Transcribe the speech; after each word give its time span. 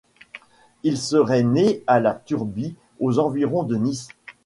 Il 0.81 0.97
serait 0.97 1.43
né 1.43 1.83
à 1.85 1.99
la 1.99 2.15
Turbie 2.15 2.73
aux 2.99 3.19
environs 3.19 3.61
de 3.61 3.75
Nice. 3.75 4.07